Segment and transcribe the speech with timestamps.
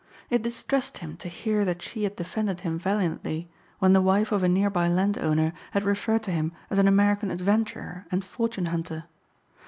[0.31, 4.41] It distressed him to hear that she had defended him valiantly when the wife of
[4.41, 9.03] a nearby landowner had referred to him as an American adventurer and fortune hunter.